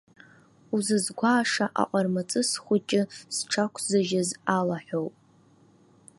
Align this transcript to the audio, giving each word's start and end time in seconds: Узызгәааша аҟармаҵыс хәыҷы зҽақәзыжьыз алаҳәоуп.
Узызгәааша 0.75 1.65
аҟармаҵыс 1.81 2.49
хәыҷы 2.63 3.01
зҽақәзыжьыз 3.35 4.29
алаҳәоуп. 4.57 5.15